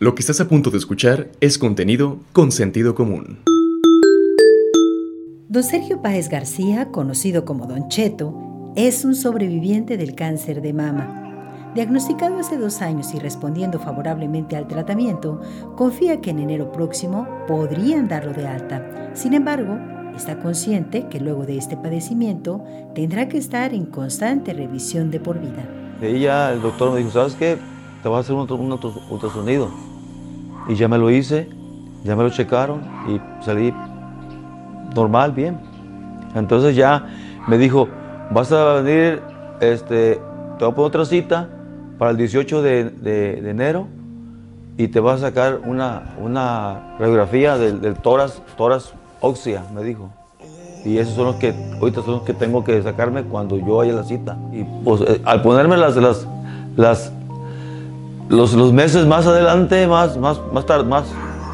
[0.00, 3.40] Lo que estás a punto de escuchar es contenido con sentido común.
[5.48, 11.72] Don Sergio Páez García, conocido como Don Cheto, es un sobreviviente del cáncer de mama.
[11.74, 15.40] Diagnosticado hace dos años y respondiendo favorablemente al tratamiento,
[15.74, 19.10] confía que en enero próximo podrían darlo de alta.
[19.14, 19.80] Sin embargo,
[20.14, 22.62] está consciente que luego de este padecimiento
[22.94, 25.68] tendrá que estar en constante revisión de por vida.
[26.00, 27.58] De ahí ya el doctor me dijo, ¿sabes qué?
[28.02, 28.78] Te vas a hacer un, un
[29.10, 29.68] ultrasonido.
[30.68, 31.48] Y ya me lo hice,
[32.04, 33.72] ya me lo checaron y salí
[34.94, 35.58] normal, bien.
[36.34, 37.06] Entonces ya
[37.46, 37.88] me dijo,
[38.30, 39.22] vas a venir,
[39.60, 40.20] este,
[40.58, 41.48] te voy a poner otra cita
[41.98, 43.88] para el 18 de, enero
[44.76, 48.42] y te vas a sacar una, una radiografía del, del toras
[49.20, 50.10] óxea, me dijo.
[50.84, 53.92] Y esos son los que, ahorita son los que tengo que sacarme cuando yo vaya
[53.92, 54.36] a la cita.
[54.52, 56.26] Y pues eh, al ponerme las, las,
[56.76, 57.12] las
[58.28, 61.04] los, los meses más adelante, más, más, más, tarde, más,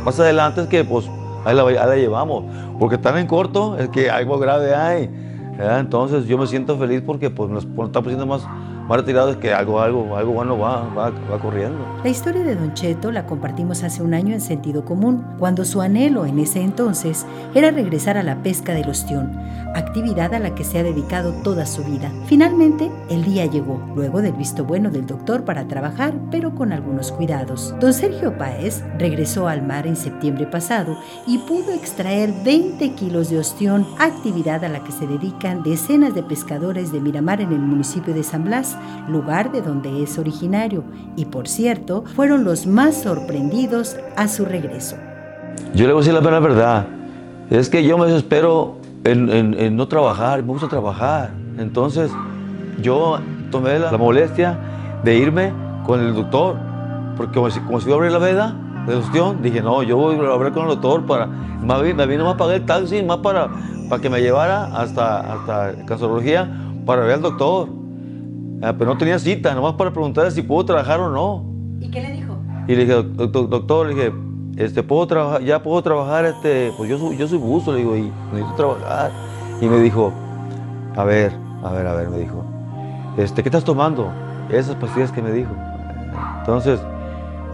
[0.05, 1.07] más adelante es que pues
[1.45, 2.45] ahí la, la llevamos.
[2.79, 5.11] Porque tan en corto es que algo grave hay.
[5.59, 8.45] Entonces yo me siento feliz porque pues nos está poniendo más,
[8.89, 11.79] más retirados que algo, algo, algo bueno va, va, va, corriendo.
[12.03, 15.81] La historia de Don Cheto la compartimos hace un año en sentido común, cuando su
[15.81, 19.39] anhelo en ese entonces era regresar a la pesca del ostión,
[19.75, 22.13] actividad a la que se ha dedicado toda su vida.
[22.27, 27.13] Finalmente, el día llegó, luego del visto bueno del doctor para trabajar, pero con algunos
[27.13, 27.75] cuidados.
[27.81, 33.39] Don Sergio Páez regresó al mar en septiembre pasado y pudo extraer 20 kilos de
[33.39, 35.07] ostión, actividad a la que se
[35.53, 38.79] decenas de pescadores de Miramar en el municipio de San Blas
[39.09, 40.85] lugar de donde es originario,
[41.17, 44.97] y por cierto, fueron los más sorprendidos a su regreso.
[45.75, 46.87] Yo le voy a decir la verdad,
[47.51, 51.31] es que yo me desespero en, no trabajar, me gusta trabajar.
[51.59, 52.11] Entonces,
[52.81, 53.19] yo
[53.51, 54.59] tomé la, molestia
[55.05, 55.53] de irme
[55.85, 56.57] con el doctor,
[57.19, 60.17] porque como si, como si a abrir la veda de ostión, dije, no, yo voy
[60.17, 63.49] a hablar con el doctor para, me vino más a pagar el taxi, más para,
[63.89, 66.49] para que me llevara hasta, hasta cancerología
[66.85, 67.69] para ver al doctor.
[68.63, 71.45] Ah, pero no tenía cita, nomás para preguntarle si puedo trabajar o no.
[71.81, 72.37] ¿Y qué le dijo?
[72.67, 74.13] Y le dije, doctor, le dije,
[74.57, 75.43] este, ¿puedo trabajar?
[75.43, 79.11] ya puedo trabajar, este, pues yo soy, yo soy buzo, le digo, y necesito trabajar.
[79.61, 80.13] Y me dijo,
[80.97, 81.33] a ver,
[81.63, 82.45] a ver, a ver, me dijo,
[83.17, 84.11] este, ¿qué estás tomando?
[84.51, 85.51] Esas pastillas que me dijo.
[86.41, 86.81] Entonces,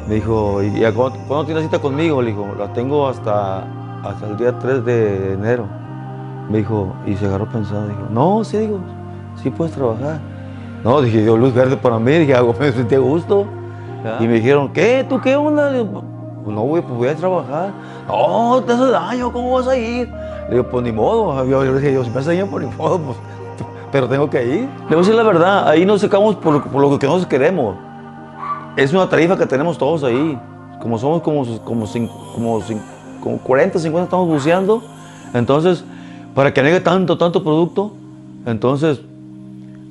[0.08, 2.20] me dijo, ¿y cuándo, tienes cita conmigo?
[2.22, 3.64] Le dijo, la tengo hasta,
[4.02, 5.66] hasta el día 3 de enero.
[6.48, 8.80] Me dijo, y se agarró pensando, dijo, no, sí, digo,
[9.40, 10.18] sí puedes trabajar.
[10.82, 13.46] No, dije yo, luz verde para mí, dije, algo me sentí a gusto.
[14.18, 15.04] Y me dijeron, ¿qué?
[15.08, 15.70] ¿Tú qué onda?
[16.42, 17.70] pues no, güey, pues voy a trabajar.
[18.08, 20.08] No, te hace daño, ¿cómo vas a ir?
[20.48, 21.44] Le digo, pues ni modo.
[21.44, 23.18] Yo, yo dije, yo, si me hace daño, por pues ni modo, pues,
[23.92, 24.60] pero tengo que ir.
[24.60, 27.76] Le voy a decir la verdad, ahí nos secamos por, por lo que nosotros queremos.
[28.76, 30.38] Es una tarifa que tenemos todos ahí.
[30.80, 31.86] Como somos como, como,
[32.34, 32.62] como,
[33.22, 34.82] como 40, 50 estamos buceando.
[35.34, 35.84] Entonces,
[36.34, 37.92] para que negue tanto, tanto producto,
[38.46, 39.00] entonces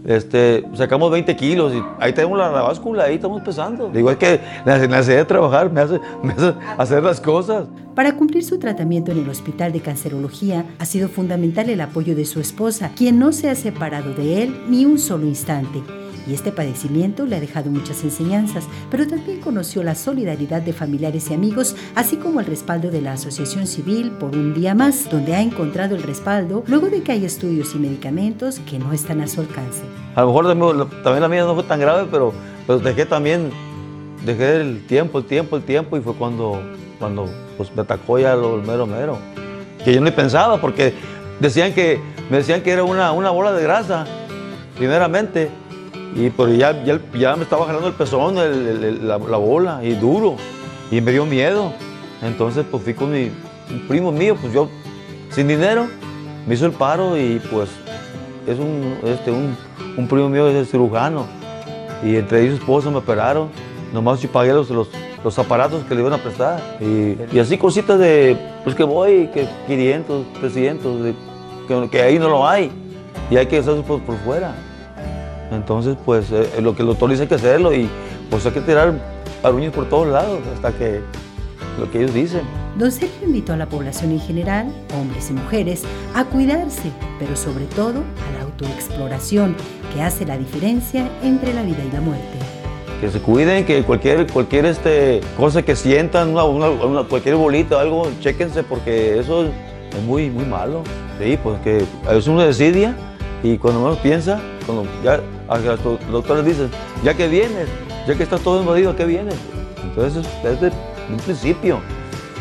[0.05, 3.91] este, sacamos 20 kilos y ahí tenemos la, báscula, ahí estamos pesando.
[3.93, 7.67] Es que la, necesidad de trabajar me hace, me hace hacer las cosas.
[7.95, 12.25] Para cumplir su tratamiento en el Hospital de Cancerología ha sido fundamental el apoyo de
[12.25, 15.83] su esposa, quien no se ha separado de él ni un solo instante
[16.29, 21.29] y este padecimiento le ha dejado muchas enseñanzas, pero también conoció la solidaridad de familiares
[21.29, 25.35] y amigos, así como el respaldo de la Asociación Civil por un día más, donde
[25.35, 29.27] ha encontrado el respaldo luego de que hay estudios y medicamentos que no están a
[29.27, 29.81] su alcance.
[30.15, 32.31] A lo mejor también la mía no fue tan grave, pero,
[32.67, 33.49] pero dejé también,
[34.23, 36.61] dejé el tiempo, el tiempo, el tiempo y fue cuando,
[36.99, 39.17] cuando pues, me atacó ya lo mero mero.
[39.83, 40.93] Que yo ni pensaba porque
[41.39, 44.05] decían que, me decían que era una, una bola de grasa,
[44.77, 45.49] primeramente.
[46.15, 48.35] Y pues ya, ya, me estaba jalando el pezón,
[49.07, 50.35] la, bola, y duro.
[50.91, 51.71] Y me dio miedo.
[52.21, 53.31] Entonces pues fui con mi
[53.87, 54.67] primo mío, pues yo
[55.31, 55.87] sin dinero,
[56.47, 57.69] me hizo el paro y pues
[58.47, 61.25] es un, este, un, primo mío es cirujano.
[62.03, 63.49] Y entre ellos su esposa me operaron.
[63.93, 66.59] Nomás yo pagué los, los, aparatos que le iban a prestar.
[66.81, 71.15] Y, así cositas de, pues que voy, que 500, 300,
[71.91, 72.71] que, ahí no lo hay.
[73.29, 74.55] Y hay que hacerlo por fuera.
[75.51, 77.89] Entonces, pues eh, lo que el doctor dice hay que hacerlo y
[78.29, 78.93] pues hay que tirar
[79.43, 81.01] aruños por todos lados hasta que
[81.79, 82.41] lo que ellos dicen.
[82.77, 87.65] Don Sergio invitó a la población en general, hombres y mujeres, a cuidarse, pero sobre
[87.65, 89.55] todo a la autoexploración,
[89.93, 92.37] que hace la diferencia entre la vida y la muerte.
[93.01, 98.63] Que se cuiden, que cualquier, cualquier este, cosa que sientan, una, cualquier bolita, algo, chéquense
[98.63, 100.83] porque eso es muy, muy malo.
[101.19, 102.95] Sí, pues que es una desidia
[103.41, 105.21] y cuando uno piensa, cuando ya
[105.57, 106.69] los doctores dicen,
[107.03, 107.67] ya que vienes,
[108.07, 109.35] ya que estás todo invadido, ¿a qué vienes?
[109.83, 110.71] Entonces, desde
[111.09, 111.79] un principio,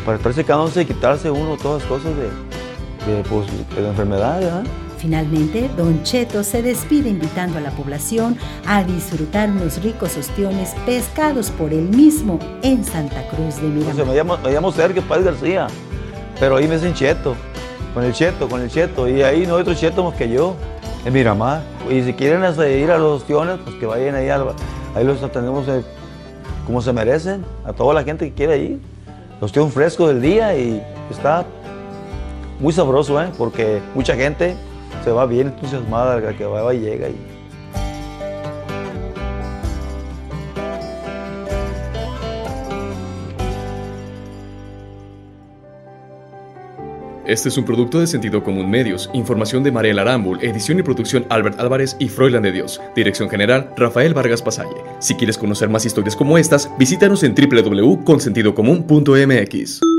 [0.05, 4.39] para estar secándose y quitarse uno todas las cosas de, de, pues, de la enfermedad,
[4.39, 4.63] ¿verdad?
[4.99, 11.51] Finalmente, Don Cheto se despide invitando a la población a disfrutar unos ricos ostiones pescados
[11.51, 14.05] por él mismo en Santa Cruz de Miramar.
[14.05, 15.67] me, llamo, me llamo Sergio Páez García,
[16.37, 17.35] pero ahí me dicen Cheto,
[17.93, 20.55] con el Cheto, con el Cheto, y ahí no hay otro Cheto más que yo,
[21.09, 21.61] en Miramar.
[21.89, 25.83] Y si quieren ir a los ostiones, pues que vayan ahí, ahí los atendemos eh,
[26.65, 28.79] como se merecen, a toda la gente que quiera ir.
[29.41, 31.45] Ostión fresco del día y está
[32.59, 33.29] muy sabroso, ¿eh?
[33.37, 34.55] porque mucha gente
[35.03, 37.07] se va bien entusiasmada, que va llega.
[37.09, 37.28] Y,
[47.29, 49.07] Este es un producto de Sentido Común Medios.
[49.13, 52.81] Información de Mariela Arambul, edición y producción Albert Álvarez y Froilan de Dios.
[52.95, 54.73] Dirección general Rafael Vargas Pasalle.
[54.97, 59.98] Si quieres conocer más historias como estas, visítanos en www.consentidocomún.mx.